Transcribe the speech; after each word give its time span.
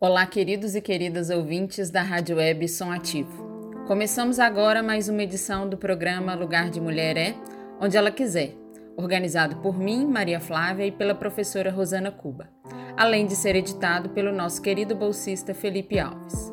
Olá, 0.00 0.24
queridos 0.26 0.76
e 0.76 0.80
queridas 0.80 1.28
ouvintes 1.28 1.90
da 1.90 2.02
Rádio 2.02 2.36
Web 2.36 2.68
Som 2.68 2.92
Ativo. 2.92 3.74
Começamos 3.88 4.38
agora 4.38 4.80
mais 4.80 5.08
uma 5.08 5.24
edição 5.24 5.68
do 5.68 5.76
programa 5.76 6.36
Lugar 6.36 6.70
de 6.70 6.80
Mulher 6.80 7.16
é 7.16 7.34
Onde 7.80 7.96
Ela 7.96 8.12
Quiser, 8.12 8.54
organizado 8.96 9.56
por 9.56 9.76
mim, 9.76 10.06
Maria 10.06 10.38
Flávia, 10.38 10.86
e 10.86 10.92
pela 10.92 11.16
professora 11.16 11.72
Rosana 11.72 12.12
Cuba, 12.12 12.48
além 12.96 13.26
de 13.26 13.34
ser 13.34 13.56
editado 13.56 14.10
pelo 14.10 14.30
nosso 14.30 14.62
querido 14.62 14.94
bolsista 14.94 15.52
Felipe 15.52 15.98
Alves. 15.98 16.52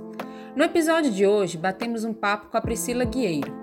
No 0.55 0.63
episódio 0.63 1.11
de 1.11 1.27
hoje, 1.27 1.55
batemos 1.55 2.03
um 2.03 2.15
papo 2.15 2.49
com 2.49 2.57
a 2.57 2.61
Priscila 2.61 3.05
Guieiro. 3.05 3.53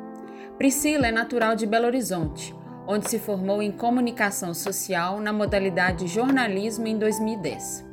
Priscila 0.57 1.09
é 1.09 1.13
natural 1.13 1.57
de 1.57 1.67
Belo 1.67 1.87
Horizonte, 1.87 2.55
onde 2.87 3.11
se 3.11 3.19
formou 3.19 3.61
em 3.61 3.73
comunicação 3.73 4.55
social 4.55 5.19
na 5.19 5.33
modalidade 5.33 6.07
jornalismo 6.07 6.87
em 6.87 6.97
2010. 6.97 7.91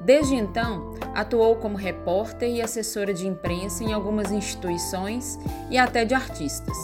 Desde 0.00 0.34
então, 0.34 0.94
atuou 1.14 1.56
como 1.56 1.76
repórter 1.76 2.48
e 2.48 2.62
assessora 2.62 3.12
de 3.12 3.26
imprensa 3.26 3.84
em 3.84 3.92
algumas 3.92 4.32
instituições 4.32 5.38
e 5.70 5.76
até 5.76 6.04
de 6.06 6.14
artistas, 6.14 6.76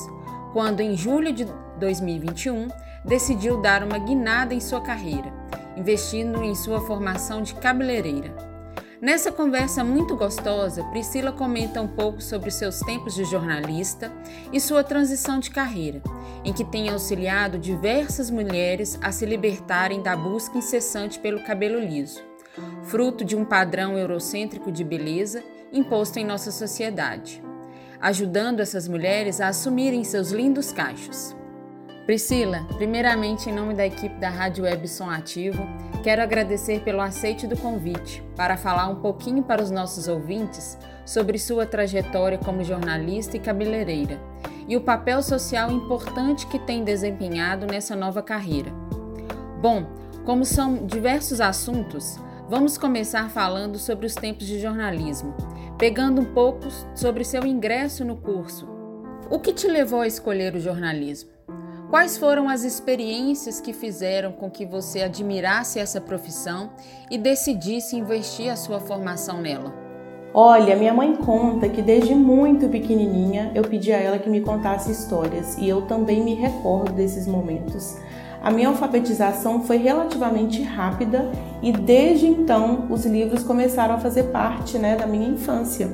quando, 0.53 0.81
em 0.81 0.97
julho 0.97 1.33
de 1.33 1.47
2021, 1.79 2.69
decidiu 3.05 3.61
dar 3.61 3.83
uma 3.83 3.99
guinada 3.99 4.53
em 4.53 4.61
sua 4.61 4.83
carreira, 4.83 5.33
investindo 5.77 6.43
em 6.43 6.55
sua 6.55 6.81
formação 6.81 7.41
de 7.41 7.55
cabeleireira. 7.55 8.35
Nessa 9.01 9.31
conversa 9.31 9.85
muito 9.85 10.17
gostosa, 10.17 10.83
Priscila 10.85 11.31
comenta 11.31 11.81
um 11.81 11.89
pouco 11.89 12.21
sobre 12.23 12.51
seus 12.51 12.81
tempos 12.81 13.15
de 13.15 13.25
jornalista 13.25 14.11
e 14.53 14.61
sua 14.61 14.83
transição 14.83 15.39
de 15.39 15.51
carreira, 15.51 16.03
em 16.45 16.53
que 16.53 16.65
tem 16.65 16.89
auxiliado 16.89 17.59
diversas 17.59 18.31
mulheres 18.31 18.99
a 19.03 19.13
se 19.13 19.25
libertarem 19.25 20.03
da 20.03 20.17
busca 20.17 20.59
incessante 20.59 21.19
pelo 21.19 21.45
cabelo 21.45 21.79
liso 21.79 22.23
fruto 22.85 23.25
de 23.25 23.37
um 23.37 23.45
padrão 23.45 23.97
eurocêntrico 23.97 24.71
de 24.71 24.85
beleza 24.85 25.43
imposto 25.73 26.19
em 26.19 26.25
nossa 26.25 26.51
sociedade, 26.51 27.43
ajudando 28.01 28.61
essas 28.61 28.89
mulheres 28.89 29.41
a 29.41 29.49
assumirem 29.49 30.05
seus 30.05 30.31
lindos 30.31 30.73
cachos. 30.73 31.35
Priscila, 32.07 32.65
primeiramente 32.77 33.51
em 33.51 33.53
nome 33.53 33.75
da 33.75 33.85
equipe 33.85 34.15
da 34.21 34.31
Rádio 34.31 34.63
Web 34.63 34.87
Som 34.87 35.11
Ativo, 35.11 35.67
quero 36.05 36.23
agradecer 36.23 36.83
pelo 36.85 37.01
aceite 37.01 37.49
do 37.49 37.57
convite 37.57 38.23
para 38.37 38.57
falar 38.57 38.89
um 38.89 39.01
pouquinho 39.01 39.43
para 39.43 39.61
os 39.61 39.73
nossos 39.73 40.07
ouvintes 40.07 40.79
sobre 41.05 41.37
sua 41.37 41.67
trajetória 41.67 42.39
como 42.39 42.63
jornalista 42.63 43.37
e 43.37 43.41
cabeleireira 43.41 44.21
e 44.69 44.77
o 44.77 44.81
papel 44.81 45.23
social 45.23 45.71
importante 45.71 46.47
que 46.47 46.59
tem 46.59 46.85
desempenhado 46.85 47.67
nessa 47.67 47.95
nova 47.97 48.23
carreira. 48.23 48.73
Bom, 49.61 49.87
como 50.25 50.45
são 50.45 50.87
diversos 50.87 51.41
assuntos, 51.41 52.19
Vamos 52.49 52.79
começar 52.79 53.29
falando 53.29 53.77
sobre 53.77 54.07
os 54.07 54.15
tempos 54.15 54.47
de 54.47 54.61
jornalismo, 54.61 55.35
pegando 55.77 56.21
um 56.23 56.27
pouco 56.27 56.69
sobre 56.95 57.25
seu 57.25 57.45
ingresso 57.45 58.05
no 58.05 58.15
curso. 58.15 58.69
O 59.29 59.41
que 59.41 59.53
te 59.53 59.67
levou 59.67 60.03
a 60.03 60.07
escolher 60.07 60.55
o 60.55 60.61
jornalismo? 60.61 61.31
Quais 61.91 62.17
foram 62.17 62.49
as 62.49 62.63
experiências 62.63 63.61
que 63.61 63.73
fizeram 63.73 64.31
com 64.31 64.49
que 64.49 64.65
você 64.65 65.03
admirasse 65.03 65.81
essa 65.81 66.01
profissão 66.01 66.71
e 67.11 67.19
decidisse 67.19 67.97
investir 67.97 68.49
a 68.49 68.55
sua 68.55 68.79
formação 68.79 69.41
nela? 69.41 69.75
Olha, 70.33 70.77
minha 70.77 70.95
mãe 70.95 71.17
conta 71.17 71.69
que 71.69 71.83
desde 71.83 72.15
muito 72.15 72.69
pequenininha 72.69 73.51
eu 73.57 73.65
pedi 73.65 73.93
a 73.93 73.99
ela 73.99 74.21
que 74.21 74.31
me 74.31 74.41
contasse 74.41 74.93
histórias 74.93 75.59
e 75.59 75.69
eu 75.69 75.83
também 75.83 76.23
me 76.23 76.35
recordo 76.35 76.93
desses 76.93 77.27
momentos. 77.27 77.97
A 78.47 78.51
minha 78.53 78.69
alfabetização 78.69 79.65
foi 79.65 79.77
relativamente 79.77 80.63
rápida 80.63 81.33
e 81.61 81.73
desde 81.73 82.29
então 82.29 82.87
os 82.89 83.05
livros 83.05 83.43
começaram 83.43 83.97
a 83.97 83.99
fazer 83.99 84.31
parte 84.31 84.79
né, 84.79 84.95
da 84.95 85.05
minha 85.05 85.31
infância. 85.31 85.91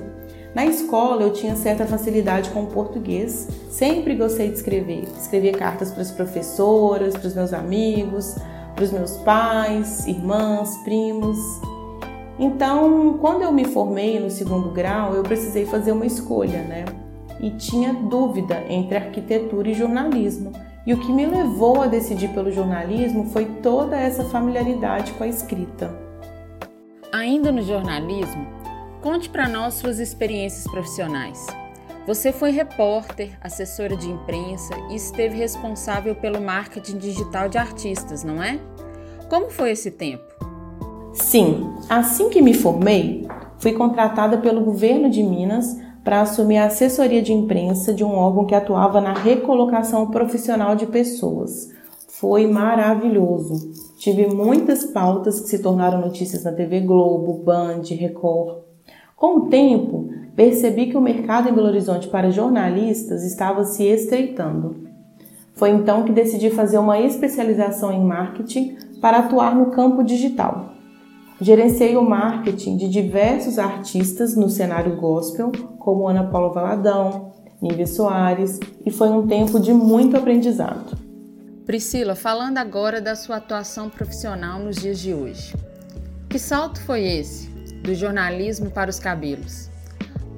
Na 0.54 0.66
escola 0.66 1.22
eu 1.22 1.32
tinha 1.32 1.56
certa 1.56 1.86
facilidade 1.86 2.50
com 2.50 2.64
o 2.64 2.66
português, 2.66 3.48
sempre 3.70 4.14
gostei 4.14 4.48
de 4.48 4.56
escrever. 4.56 5.04
Escrevia 5.18 5.52
cartas 5.52 5.92
para 5.92 6.02
as 6.02 6.10
professoras, 6.10 7.16
para 7.16 7.26
os 7.26 7.34
meus 7.34 7.54
amigos, 7.54 8.36
para 8.74 8.84
os 8.84 8.92
meus 8.92 9.16
pais, 9.16 10.06
irmãs, 10.06 10.76
primos. 10.84 11.38
Então, 12.38 13.16
quando 13.18 13.44
eu 13.44 13.52
me 13.52 13.64
formei 13.64 14.20
no 14.20 14.28
segundo 14.28 14.68
grau, 14.72 15.14
eu 15.14 15.22
precisei 15.22 15.64
fazer 15.64 15.92
uma 15.92 16.04
escolha, 16.04 16.62
né? 16.64 16.84
E 17.40 17.48
tinha 17.52 17.94
dúvida 17.94 18.62
entre 18.68 18.98
arquitetura 18.98 19.70
e 19.70 19.74
jornalismo. 19.74 20.52
E 20.84 20.92
o 20.92 20.98
que 20.98 21.12
me 21.12 21.24
levou 21.24 21.80
a 21.80 21.86
decidir 21.86 22.28
pelo 22.30 22.50
jornalismo 22.50 23.26
foi 23.26 23.44
toda 23.44 23.96
essa 23.96 24.24
familiaridade 24.24 25.12
com 25.12 25.22
a 25.22 25.28
escrita. 25.28 25.94
Ainda 27.12 27.52
no 27.52 27.62
jornalismo, 27.62 28.46
conte 29.00 29.28
para 29.28 29.48
nós 29.48 29.74
suas 29.74 30.00
experiências 30.00 30.64
profissionais. 30.64 31.46
Você 32.04 32.32
foi 32.32 32.50
repórter, 32.50 33.38
assessora 33.40 33.96
de 33.96 34.10
imprensa 34.10 34.74
e 34.90 34.96
esteve 34.96 35.36
responsável 35.36 36.16
pelo 36.16 36.40
marketing 36.40 36.98
digital 36.98 37.48
de 37.48 37.58
artistas, 37.58 38.24
não 38.24 38.42
é? 38.42 38.58
Como 39.28 39.50
foi 39.50 39.70
esse 39.70 39.90
tempo? 39.90 40.24
Sim, 41.12 41.72
assim 41.88 42.28
que 42.28 42.42
me 42.42 42.54
formei, 42.54 43.28
fui 43.58 43.72
contratada 43.72 44.38
pelo 44.38 44.64
governo 44.64 45.08
de 45.08 45.22
Minas 45.22 45.76
para 46.04 46.20
assumir 46.20 46.58
a 46.58 46.66
assessoria 46.66 47.22
de 47.22 47.32
imprensa 47.32 47.92
de 47.92 48.04
um 48.04 48.14
órgão 48.14 48.44
que 48.44 48.54
atuava 48.54 49.00
na 49.00 49.12
recolocação 49.12 50.10
profissional 50.10 50.74
de 50.74 50.86
pessoas. 50.86 51.70
Foi 52.08 52.46
maravilhoso. 52.46 53.72
Tive 53.96 54.26
muitas 54.26 54.84
pautas 54.84 55.40
que 55.40 55.48
se 55.48 55.60
tornaram 55.60 56.00
notícias 56.00 56.44
na 56.44 56.52
TV 56.52 56.80
Globo, 56.80 57.42
Band, 57.44 57.82
Record. 57.90 58.62
Com 59.16 59.36
o 59.36 59.48
tempo, 59.48 60.10
percebi 60.34 60.86
que 60.86 60.96
o 60.96 61.00
mercado 61.00 61.48
em 61.48 61.52
Belo 61.52 61.68
Horizonte 61.68 62.08
para 62.08 62.30
jornalistas 62.30 63.22
estava 63.22 63.64
se 63.64 63.84
estreitando. 63.84 64.76
Foi 65.54 65.70
então 65.70 66.02
que 66.02 66.12
decidi 66.12 66.50
fazer 66.50 66.78
uma 66.78 67.00
especialização 67.00 67.92
em 67.92 68.02
marketing 68.02 68.76
para 69.00 69.18
atuar 69.18 69.54
no 69.54 69.66
campo 69.66 70.02
digital. 70.02 70.72
Gerenciei 71.42 71.96
o 71.96 72.08
marketing 72.08 72.76
de 72.76 72.88
diversos 72.88 73.58
artistas 73.58 74.36
no 74.36 74.48
cenário 74.48 74.94
gospel, 74.94 75.50
como 75.76 76.06
Ana 76.06 76.22
Paula 76.22 76.52
Valadão, 76.52 77.32
Nívia 77.60 77.84
Soares, 77.84 78.60
e 78.86 78.92
foi 78.92 79.08
um 79.08 79.26
tempo 79.26 79.58
de 79.58 79.74
muito 79.74 80.16
aprendizado. 80.16 80.96
Priscila, 81.66 82.14
falando 82.14 82.58
agora 82.58 83.00
da 83.00 83.16
sua 83.16 83.38
atuação 83.38 83.90
profissional 83.90 84.60
nos 84.60 84.76
dias 84.76 85.00
de 85.00 85.12
hoje. 85.12 85.52
Que 86.30 86.38
salto 86.38 86.80
foi 86.82 87.02
esse, 87.02 87.48
do 87.82 87.92
jornalismo 87.92 88.70
para 88.70 88.88
os 88.88 89.00
cabelos? 89.00 89.68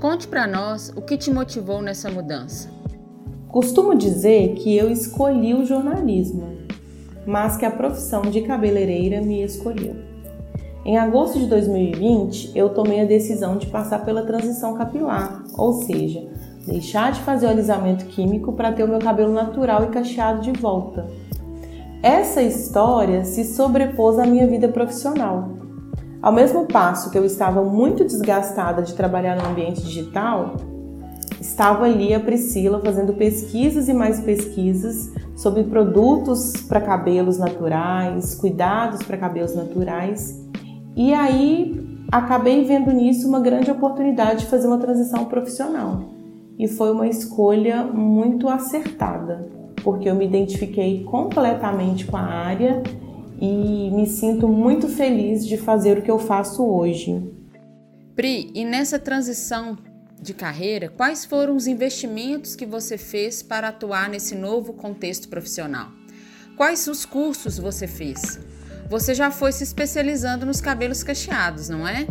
Conte 0.01 0.27
para 0.27 0.47
nós 0.47 0.91
o 0.97 1.03
que 1.03 1.19
te 1.19 1.31
motivou 1.31 1.83
nessa 1.83 2.11
mudança. 2.11 2.71
Costumo 3.49 3.95
dizer 3.95 4.55
que 4.55 4.75
eu 4.75 4.91
escolhi 4.91 5.53
o 5.53 5.67
jornalismo, 5.67 6.57
mas 7.27 7.59
que 7.59 7.67
a 7.67 7.71
profissão 7.71 8.23
de 8.23 8.41
cabeleireira 8.41 9.21
me 9.21 9.43
escolheu. 9.43 10.14
Em 10.85 10.99
agosto 10.99 11.39
de 11.39 11.47
2020, 11.47 12.53
eu 12.55 12.69
tomei 12.69 13.01
a 13.01 13.07
decisão 13.07 13.57
de 13.57 13.67
passar 13.69 14.05
pela 14.05 14.27
transição 14.27 14.75
capilar, 14.75 15.43
ou 15.57 15.73
seja, 15.73 16.29
deixar 16.67 17.11
de 17.11 17.23
fazer 17.23 17.47
o 17.47 17.49
alisamento 17.49 18.05
químico 18.05 18.53
para 18.53 18.71
ter 18.71 18.85
o 18.85 18.89
meu 18.89 18.99
cabelo 18.99 19.33
natural 19.33 19.85
e 19.85 19.87
cacheado 19.87 20.43
de 20.43 20.53
volta. 20.53 21.07
Essa 22.03 22.43
história 22.43 23.25
se 23.25 23.45
sobrepôs 23.45 24.19
à 24.19 24.27
minha 24.27 24.47
vida 24.47 24.69
profissional. 24.69 25.49
Ao 26.21 26.31
mesmo 26.31 26.67
passo 26.67 27.11
que 27.11 27.17
eu 27.17 27.25
estava 27.25 27.65
muito 27.65 28.05
desgastada 28.05 28.83
de 28.83 28.93
trabalhar 28.93 29.39
no 29.39 29.49
ambiente 29.49 29.83
digital, 29.83 30.57
estava 31.41 31.87
ali 31.87 32.13
a 32.13 32.21
Priscila 32.21 32.83
fazendo 32.85 33.15
pesquisas 33.15 33.89
e 33.89 33.95
mais 33.95 34.21
pesquisas 34.21 35.11
sobre 35.35 35.65
produtos 35.65 36.53
para 36.69 36.79
cabelos 36.79 37.39
naturais, 37.39 38.35
cuidados 38.35 39.03
para 39.03 39.17
cabelos 39.17 39.55
naturais 39.55 40.44
e 40.97 41.13
aí 41.13 41.85
acabei 42.11 42.65
vendo 42.65 42.93
nisso 42.93 43.29
uma 43.29 43.41
grande 43.41 43.71
oportunidade 43.71 44.41
de 44.41 44.47
fazer 44.47 44.67
uma 44.67 44.79
transição 44.79 45.25
profissional. 45.25 46.13
E 46.59 46.69
foi 46.69 46.93
uma 46.93 47.09
escolha 47.09 47.83
muito 47.83 48.49
acertada, 48.49 49.49
porque 49.83 50.09
eu 50.09 50.15
me 50.15 50.25
identifiquei 50.25 51.03
completamente 51.05 52.07
com 52.07 52.17
a 52.17 52.23
área 52.23 52.83
e 53.41 53.91
me 53.91 54.07
sinto 54.07 54.47
muito 54.47 54.89
feliz 54.89 55.45
de 55.45 55.57
fazer 55.57 55.99
o 55.99 56.03
que 56.03 56.11
eu 56.11 56.19
faço 56.19 56.65
hoje. 56.65 57.23
Pri, 58.15 58.53
e 58.55 58.65
nessa 58.65 58.99
transição 58.99 59.77
de 60.21 60.33
carreira, 60.33 60.89
quais 60.89 61.25
foram 61.25 61.57
os 61.57 61.67
investimentos 61.67 62.55
que 62.55 62.65
você 62.65 62.97
fez 62.97 63.43
para 63.43 63.69
atuar 63.69 64.09
nesse 64.09 64.37
novo 64.37 64.73
contexto 64.73 65.29
profissional? 65.29 65.89
Quais 66.57 66.87
os 66.87 67.05
cursos 67.05 67.59
você 67.59 67.89
fez? 67.89 68.39
Você 68.89 69.15
já 69.15 69.31
foi 69.31 69.51
se 69.51 69.65
especializando 69.65 70.45
nos 70.45 70.61
cabelos 70.61 71.03
cacheados, 71.03 71.69
não 71.69 71.87
é? 71.87 72.07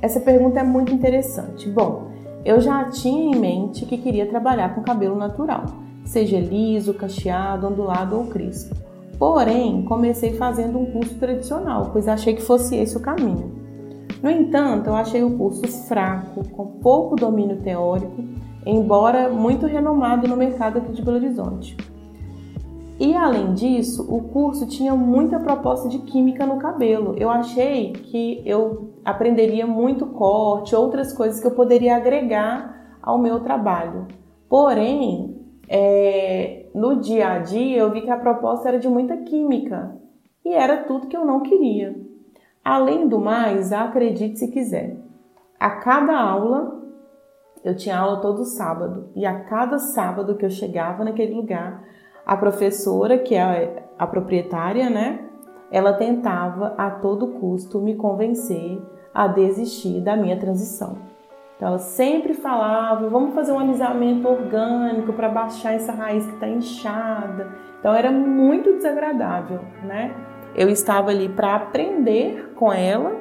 Essa 0.00 0.20
pergunta 0.20 0.60
é 0.60 0.62
muito 0.62 0.92
interessante. 0.92 1.68
Bom, 1.68 2.10
eu 2.44 2.60
já 2.60 2.84
tinha 2.90 3.34
em 3.34 3.38
mente 3.38 3.86
que 3.86 3.98
queria 3.98 4.26
trabalhar 4.26 4.74
com 4.74 4.82
cabelo 4.82 5.16
natural, 5.16 5.64
seja 6.04 6.38
liso, 6.38 6.94
cacheado, 6.94 7.68
ondulado 7.68 8.16
ou 8.16 8.26
crespo. 8.26 8.74
Porém, 9.18 9.82
comecei 9.84 10.34
fazendo 10.34 10.78
um 10.78 10.86
curso 10.86 11.14
tradicional, 11.14 11.90
pois 11.92 12.08
achei 12.08 12.34
que 12.34 12.42
fosse 12.42 12.76
esse 12.76 12.96
o 12.96 13.00
caminho. 13.00 13.52
No 14.22 14.30
entanto, 14.30 14.88
eu 14.88 14.94
achei 14.94 15.22
o 15.22 15.36
curso 15.36 15.66
fraco, 15.86 16.48
com 16.48 16.66
pouco 16.66 17.16
domínio 17.16 17.58
teórico, 17.58 18.24
embora 18.66 19.28
muito 19.28 19.66
renomado 19.66 20.26
no 20.26 20.36
mercado 20.36 20.78
aqui 20.78 20.92
de 20.92 21.02
Belo 21.02 21.18
Horizonte. 21.18 21.76
E 22.98 23.14
além 23.14 23.54
disso, 23.54 24.06
o 24.08 24.28
curso 24.28 24.66
tinha 24.66 24.94
muita 24.94 25.40
proposta 25.40 25.88
de 25.88 25.98
química 25.98 26.46
no 26.46 26.58
cabelo. 26.58 27.14
Eu 27.18 27.28
achei 27.28 27.92
que 27.92 28.40
eu 28.46 28.94
aprenderia 29.04 29.66
muito 29.66 30.06
corte, 30.06 30.76
outras 30.76 31.12
coisas 31.12 31.40
que 31.40 31.46
eu 31.46 31.54
poderia 31.54 31.96
agregar 31.96 32.98
ao 33.02 33.18
meu 33.18 33.40
trabalho. 33.40 34.06
Porém, 34.48 35.34
é, 35.68 36.66
no 36.74 37.00
dia 37.00 37.32
a 37.32 37.38
dia 37.40 37.78
eu 37.78 37.90
vi 37.90 38.02
que 38.02 38.10
a 38.10 38.16
proposta 38.16 38.68
era 38.68 38.78
de 38.78 38.88
muita 38.88 39.16
química 39.18 39.96
e 40.44 40.52
era 40.52 40.84
tudo 40.84 41.08
que 41.08 41.16
eu 41.16 41.24
não 41.24 41.40
queria. 41.40 42.00
Além 42.64 43.08
do 43.08 43.18
mais, 43.18 43.72
acredite 43.72 44.38
se 44.38 44.50
quiser, 44.50 44.96
a 45.58 45.70
cada 45.70 46.18
aula, 46.18 46.82
eu 47.62 47.76
tinha 47.76 47.98
aula 47.98 48.20
todo 48.20 48.44
sábado, 48.44 49.10
e 49.14 49.26
a 49.26 49.40
cada 49.40 49.78
sábado 49.78 50.36
que 50.36 50.44
eu 50.44 50.50
chegava 50.50 51.04
naquele 51.04 51.34
lugar, 51.34 51.84
a 52.26 52.36
professora, 52.36 53.18
que 53.18 53.34
é 53.34 53.84
a 53.98 54.06
proprietária, 54.06 54.88
né, 54.88 55.20
ela 55.70 55.92
tentava 55.92 56.74
a 56.78 56.90
todo 56.90 57.28
custo 57.38 57.80
me 57.80 57.94
convencer 57.96 58.80
a 59.12 59.26
desistir 59.26 60.00
da 60.00 60.16
minha 60.16 60.36
transição. 60.36 60.98
Então 61.56 61.68
ela 61.68 61.78
sempre 61.78 62.34
falava, 62.34 63.08
vamos 63.08 63.34
fazer 63.34 63.52
um 63.52 63.58
alisamento 63.58 64.28
orgânico 64.28 65.12
para 65.12 65.28
baixar 65.28 65.72
essa 65.72 65.92
raiz 65.92 66.26
que 66.26 66.34
está 66.34 66.48
inchada. 66.48 67.48
Então 67.78 67.94
era 67.94 68.10
muito 68.10 68.72
desagradável, 68.72 69.60
né? 69.84 70.14
Eu 70.54 70.68
estava 70.68 71.10
ali 71.10 71.28
para 71.28 71.54
aprender 71.54 72.52
com 72.56 72.72
ela, 72.72 73.16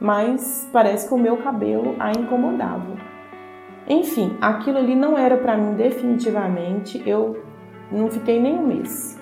mas 0.00 0.68
parece 0.72 1.08
que 1.08 1.14
o 1.14 1.18
meu 1.18 1.36
cabelo 1.38 1.94
a 1.98 2.10
incomodava. 2.12 2.96
Enfim, 3.88 4.36
aquilo 4.40 4.78
ali 4.78 4.94
não 4.94 5.18
era 5.18 5.36
para 5.36 5.56
mim 5.56 5.74
definitivamente. 5.74 7.02
Eu 7.06 7.51
não 7.92 8.10
fiquei 8.10 8.40
nem 8.40 8.58
um 8.58 8.66
mês. 8.66 9.18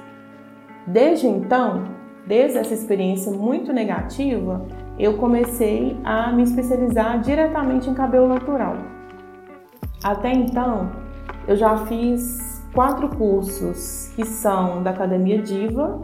Desde 0.86 1.26
então, 1.26 1.84
desde 2.26 2.58
essa 2.58 2.74
experiência 2.74 3.32
muito 3.32 3.72
negativa, 3.72 4.64
eu 4.98 5.16
comecei 5.16 5.96
a 6.04 6.32
me 6.32 6.42
especializar 6.42 7.20
diretamente 7.20 7.88
em 7.88 7.94
cabelo 7.94 8.28
natural. 8.28 8.76
Até 10.02 10.32
então, 10.32 10.90
eu 11.46 11.56
já 11.56 11.76
fiz 11.86 12.62
quatro 12.72 13.08
cursos 13.08 14.12
que 14.14 14.24
são 14.24 14.82
da 14.82 14.90
Academia 14.90 15.42
Diva 15.42 16.00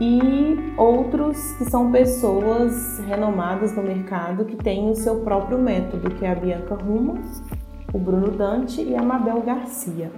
e 0.00 0.74
outros 0.76 1.52
que 1.52 1.64
são 1.64 1.90
pessoas 1.90 2.98
renomadas 3.06 3.74
no 3.74 3.82
mercado 3.82 4.44
que 4.44 4.56
têm 4.56 4.90
o 4.90 4.94
seu 4.94 5.20
próprio 5.20 5.58
método, 5.58 6.10
que 6.10 6.24
é 6.24 6.32
a 6.32 6.34
Bianca 6.34 6.74
Ruma, 6.74 7.14
o 7.92 7.98
Bruno 7.98 8.30
Dante 8.30 8.82
e 8.82 8.94
a 8.94 9.02
Mabel 9.02 9.42
Garcia. 9.42 10.10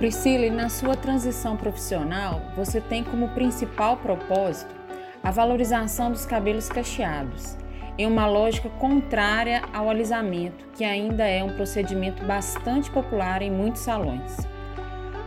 Priscila, 0.00 0.50
na 0.50 0.70
sua 0.70 0.96
transição 0.96 1.58
profissional, 1.58 2.40
você 2.56 2.80
tem 2.80 3.04
como 3.04 3.28
principal 3.34 3.98
propósito 3.98 4.74
a 5.22 5.30
valorização 5.30 6.10
dos 6.10 6.24
cabelos 6.24 6.70
cacheados, 6.70 7.54
em 7.98 8.06
uma 8.06 8.26
lógica 8.26 8.70
contrária 8.70 9.60
ao 9.74 9.90
alisamento, 9.90 10.64
que 10.74 10.84
ainda 10.84 11.26
é 11.26 11.44
um 11.44 11.54
procedimento 11.54 12.24
bastante 12.24 12.90
popular 12.90 13.42
em 13.42 13.50
muitos 13.50 13.82
salões. 13.82 14.38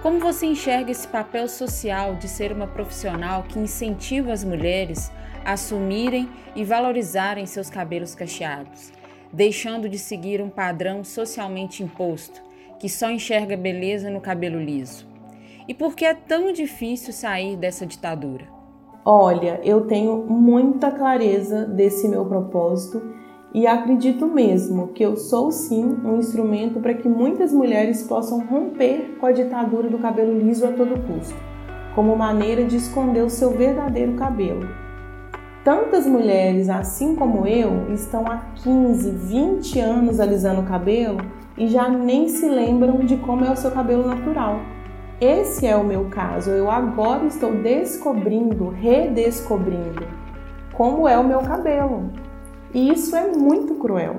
Como 0.02 0.20
você 0.20 0.48
enxerga 0.48 0.90
esse 0.90 1.08
papel 1.08 1.48
social 1.48 2.16
de 2.16 2.28
ser 2.28 2.52
uma 2.52 2.66
profissional 2.66 3.44
que 3.44 3.60
incentiva 3.60 4.34
as 4.34 4.44
mulheres 4.44 5.12
a 5.46 5.52
assumirem 5.52 6.28
e 6.56 6.66
valorizarem 6.66 7.46
seus 7.46 7.70
cabelos 7.70 8.16
cacheados, 8.16 8.92
deixando 9.32 9.88
de 9.88 10.00
seguir 10.00 10.42
um 10.42 10.50
padrão 10.50 11.04
socialmente 11.04 11.84
imposto, 11.84 12.42
que 12.84 12.90
só 12.90 13.10
enxerga 13.10 13.56
beleza 13.56 14.10
no 14.10 14.20
cabelo 14.20 14.60
liso? 14.60 15.08
E 15.70 15.74
por 15.74 15.96
que 15.96 16.04
é 16.04 16.14
tão 16.14 16.52
difícil 16.52 17.14
sair 17.14 17.56
dessa 17.56 17.86
ditadura? 17.86 18.44
Olha, 19.06 19.62
eu 19.64 19.88
tenho 19.88 20.18
muita 20.28 20.92
clareza 20.92 21.64
desse 21.64 22.10
meu 22.10 22.26
propósito 22.26 23.02
e 23.54 23.66
acredito 23.66 24.28
mesmo 24.28 24.90
que 24.90 25.02
eu 25.02 25.16
sou 25.16 25.50
sim 25.50 25.98
um 26.04 26.18
instrumento 26.18 26.82
para 26.82 26.94
que 26.94 27.08
muitas 27.08 27.54
mulheres 27.54 28.04
possam 28.04 28.46
romper 28.46 29.16
com 29.18 29.28
a 29.28 29.32
ditadura 29.32 29.90
do 29.90 30.00
cabelo 30.00 30.38
liso 30.38 30.68
a 30.68 30.74
todo 30.74 31.00
custo, 31.08 31.40
como 31.96 32.18
maneira 32.18 32.66
de 32.66 32.76
esconder 32.76 33.24
o 33.24 33.30
seu 33.30 33.52
verdadeiro 33.52 34.16
cabelo. 34.16 34.68
Tantas 35.64 36.06
mulheres, 36.06 36.68
assim 36.68 37.16
como 37.16 37.48
eu, 37.48 37.94
estão 37.94 38.28
há 38.28 38.40
15, 38.56 39.10
20 39.10 39.80
anos 39.80 40.20
alisando 40.20 40.60
o 40.60 40.66
cabelo 40.66 41.43
e 41.58 41.68
já 41.68 41.88
nem 41.90 42.28
se 42.28 42.48
lembram 42.48 43.00
de 43.00 43.18
como 43.18 43.46
é 43.46 43.52
o 43.52 43.56
seu 43.56 43.72
cabelo 43.72 44.08
natural. 44.08 44.60
Esse 45.22 45.66
é 45.68 45.76
o 45.76 45.84
meu 45.84 46.06
caso. 46.06 46.50
Eu 46.50 46.70
agora 46.70 47.26
estou 47.26 47.54
descobrindo, 47.54 48.70
redescobrindo 48.70 50.06
como 50.74 51.08
é 51.08 51.18
o 51.18 51.24
meu 51.24 51.40
cabelo. 51.40 52.12
E 52.74 52.92
isso 52.92 53.16
é 53.16 53.32
muito 53.32 53.76
cruel. 53.76 54.16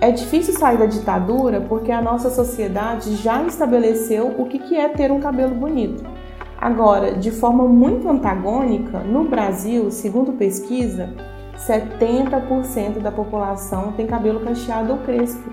É 0.00 0.10
difícil 0.10 0.52
sair 0.54 0.76
da 0.76 0.86
ditadura 0.86 1.60
porque 1.60 1.90
a 1.90 2.02
nossa 2.02 2.28
sociedade 2.28 3.16
já 3.16 3.42
estabeleceu 3.44 4.34
o 4.38 4.46
que 4.46 4.76
é 4.76 4.88
ter 4.88 5.10
um 5.10 5.20
cabelo 5.20 5.54
bonito. 5.54 6.04
Agora, 6.60 7.12
de 7.12 7.30
forma 7.30 7.64
muito 7.64 8.08
antagônica, 8.08 8.98
no 9.00 9.24
Brasil, 9.24 9.90
segundo 9.90 10.32
pesquisa, 10.32 11.10
70% 11.56 12.98
da 13.00 13.10
população 13.10 13.92
tem 13.92 14.06
cabelo 14.06 14.40
cacheado 14.40 14.92
ou 14.92 14.98
crespo. 14.98 15.50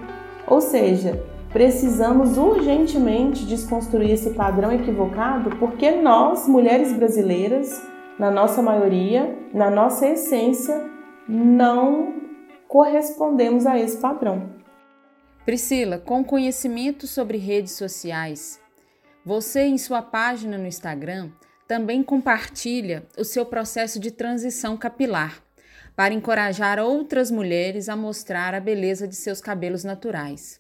Ou 0.53 0.61
seja, 0.61 1.19
Precisamos 1.53 2.35
urgentemente 2.35 3.45
desconstruir 3.45 4.09
esse 4.09 4.31
padrão 4.31 4.71
equivocado 4.71 5.55
porque 5.57 5.91
nós, 5.91 6.47
mulheres 6.47 6.91
brasileiras, 6.91 7.79
na 8.17 8.31
nossa 8.31 8.59
maioria, 8.59 9.37
na 9.53 9.69
nossa 9.69 10.07
essência, 10.07 10.83
não 11.29 12.15
correspondemos 12.67 13.67
a 13.67 13.77
esse 13.77 13.97
padrão. 13.97 14.49
Priscila, 15.45 15.99
com 15.99 16.23
conhecimento 16.23 17.05
sobre 17.05 17.37
redes 17.37 17.73
sociais, 17.73 18.59
você 19.23 19.61
em 19.61 19.77
sua 19.77 20.01
página 20.01 20.57
no 20.57 20.65
Instagram 20.65 21.29
também 21.67 22.01
compartilha 22.01 23.05
o 23.15 23.23
seu 23.23 23.45
processo 23.45 23.99
de 23.99 24.09
transição 24.09 24.75
capilar 24.75 25.42
para 25.95 26.13
encorajar 26.13 26.79
outras 26.79 27.29
mulheres 27.29 27.89
a 27.89 27.95
mostrar 27.95 28.53
a 28.53 28.59
beleza 28.59 29.07
de 29.07 29.15
seus 29.15 29.39
cabelos 29.39 29.83
naturais. 29.83 30.59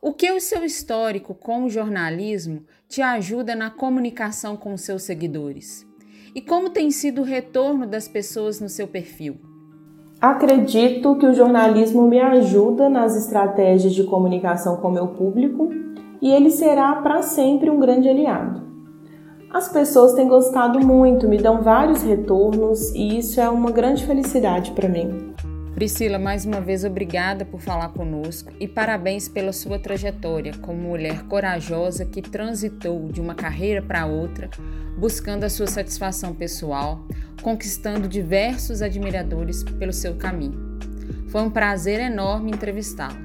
O 0.00 0.12
que 0.12 0.30
o 0.30 0.40
seu 0.40 0.64
histórico 0.64 1.34
com 1.34 1.64
o 1.64 1.70
jornalismo 1.70 2.64
te 2.88 3.02
ajuda 3.02 3.54
na 3.54 3.70
comunicação 3.70 4.56
com 4.56 4.76
seus 4.76 5.02
seguidores? 5.02 5.86
E 6.34 6.40
como 6.40 6.70
tem 6.70 6.90
sido 6.90 7.22
o 7.22 7.24
retorno 7.24 7.86
das 7.86 8.06
pessoas 8.06 8.60
no 8.60 8.68
seu 8.68 8.86
perfil? 8.86 9.36
Acredito 10.20 11.16
que 11.16 11.26
o 11.26 11.34
jornalismo 11.34 12.06
me 12.06 12.20
ajuda 12.20 12.88
nas 12.88 13.16
estratégias 13.16 13.94
de 13.94 14.04
comunicação 14.04 14.76
com 14.76 14.90
meu 14.90 15.08
público 15.08 15.70
e 16.20 16.30
ele 16.30 16.50
será 16.50 16.96
para 16.96 17.22
sempre 17.22 17.70
um 17.70 17.78
grande 17.78 18.08
aliado. 18.08 18.65
As 19.56 19.70
pessoas 19.70 20.12
têm 20.12 20.28
gostado 20.28 20.78
muito, 20.86 21.26
me 21.26 21.38
dão 21.38 21.62
vários 21.62 22.02
retornos 22.02 22.90
e 22.94 23.16
isso 23.16 23.40
é 23.40 23.48
uma 23.48 23.70
grande 23.70 24.04
felicidade 24.04 24.72
para 24.72 24.86
mim. 24.86 25.34
Priscila, 25.74 26.18
mais 26.18 26.44
uma 26.44 26.60
vez 26.60 26.84
obrigada 26.84 27.42
por 27.42 27.58
falar 27.58 27.88
conosco 27.88 28.52
e 28.60 28.68
parabéns 28.68 29.30
pela 29.30 29.54
sua 29.54 29.78
trajetória 29.78 30.52
como 30.60 30.82
mulher 30.82 31.22
corajosa 31.22 32.04
que 32.04 32.20
transitou 32.20 33.08
de 33.08 33.18
uma 33.18 33.34
carreira 33.34 33.80
para 33.80 34.04
outra, 34.04 34.50
buscando 34.98 35.44
a 35.44 35.48
sua 35.48 35.66
satisfação 35.66 36.34
pessoal, 36.34 37.06
conquistando 37.40 38.06
diversos 38.06 38.82
admiradores 38.82 39.64
pelo 39.64 39.92
seu 39.94 40.16
caminho. 40.16 40.78
Foi 41.28 41.40
um 41.40 41.50
prazer 41.50 41.98
enorme 41.98 42.50
entrevistá-la. 42.50 43.16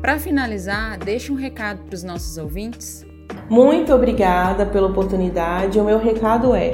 Para 0.00 0.18
finalizar, 0.18 0.98
deixe 0.98 1.30
um 1.30 1.36
recado 1.36 1.82
para 1.84 1.94
os 1.94 2.02
nossos 2.02 2.38
ouvintes. 2.38 3.05
Muito 3.48 3.94
obrigada 3.94 4.66
pela 4.66 4.88
oportunidade. 4.88 5.78
O 5.78 5.84
meu 5.84 5.98
recado 5.98 6.54
é: 6.54 6.72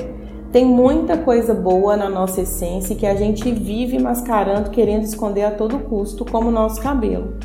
tem 0.50 0.64
muita 0.64 1.18
coisa 1.18 1.54
boa 1.54 1.96
na 1.96 2.08
nossa 2.08 2.42
essência 2.42 2.96
que 2.96 3.06
a 3.06 3.14
gente 3.14 3.50
vive 3.50 3.98
mascarando, 3.98 4.70
querendo 4.70 5.04
esconder 5.04 5.44
a 5.44 5.50
todo 5.50 5.78
custo, 5.78 6.24
como 6.24 6.48
o 6.48 6.52
nosso 6.52 6.80
cabelo. 6.80 7.38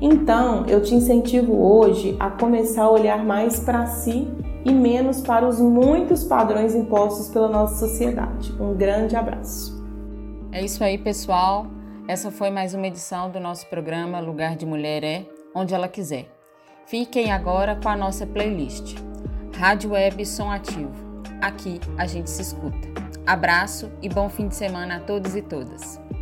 Então, 0.00 0.66
eu 0.66 0.82
te 0.82 0.94
incentivo 0.94 1.54
hoje 1.54 2.16
a 2.18 2.28
começar 2.30 2.84
a 2.84 2.90
olhar 2.90 3.24
mais 3.24 3.60
para 3.60 3.86
si 3.86 4.28
e 4.64 4.72
menos 4.72 5.20
para 5.20 5.46
os 5.46 5.60
muitos 5.60 6.24
padrões 6.24 6.74
impostos 6.74 7.28
pela 7.28 7.48
nossa 7.48 7.86
sociedade. 7.86 8.52
Um 8.60 8.74
grande 8.74 9.14
abraço. 9.16 9.82
É 10.52 10.62
isso 10.64 10.82
aí, 10.82 10.98
pessoal. 10.98 11.66
Essa 12.06 12.30
foi 12.30 12.50
mais 12.50 12.74
uma 12.74 12.86
edição 12.86 13.30
do 13.30 13.40
nosso 13.40 13.66
programa 13.68 14.20
Lugar 14.20 14.56
de 14.56 14.66
Mulher 14.66 15.02
é 15.04 15.26
onde 15.54 15.74
ela 15.74 15.88
quiser. 15.88 16.28
Fiquem 16.86 17.32
agora 17.32 17.76
com 17.82 17.88
a 17.88 17.96
nossa 17.96 18.26
playlist. 18.26 18.96
Rádio 19.56 19.92
Web 19.92 20.24
Som 20.26 20.50
Ativo 20.50 21.04
Aqui 21.44 21.78
a 21.98 22.06
gente 22.06 22.30
se 22.30 22.40
escuta. 22.40 22.88
Abraço 23.26 23.90
e 24.00 24.08
bom 24.08 24.30
fim 24.30 24.48
de 24.48 24.54
semana 24.54 24.96
a 24.96 25.00
todos 25.00 25.36
e 25.36 25.42
todas. 25.42 26.00